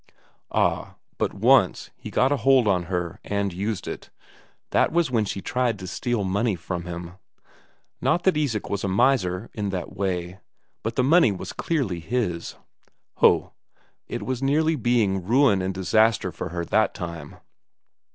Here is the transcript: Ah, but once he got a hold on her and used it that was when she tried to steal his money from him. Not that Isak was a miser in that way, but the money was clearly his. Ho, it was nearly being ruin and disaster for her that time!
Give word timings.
Ah, 0.51 0.95
but 1.19 1.31
once 1.31 1.91
he 1.95 2.09
got 2.09 2.31
a 2.31 2.37
hold 2.37 2.67
on 2.67 2.85
her 2.85 3.19
and 3.23 3.53
used 3.53 3.87
it 3.87 4.09
that 4.71 4.91
was 4.91 5.11
when 5.11 5.25
she 5.25 5.43
tried 5.43 5.77
to 5.77 5.85
steal 5.85 6.23
his 6.23 6.33
money 6.33 6.55
from 6.55 6.85
him. 6.85 7.19
Not 8.01 8.23
that 8.23 8.35
Isak 8.35 8.67
was 8.67 8.83
a 8.83 8.87
miser 8.87 9.51
in 9.53 9.69
that 9.69 9.95
way, 9.95 10.39
but 10.81 10.95
the 10.95 11.03
money 11.03 11.31
was 11.31 11.53
clearly 11.53 11.99
his. 11.99 12.55
Ho, 13.17 13.53
it 14.07 14.23
was 14.23 14.41
nearly 14.41 14.75
being 14.75 15.23
ruin 15.23 15.61
and 15.61 15.71
disaster 15.71 16.31
for 16.31 16.49
her 16.49 16.65
that 16.65 16.95
time! 16.95 17.35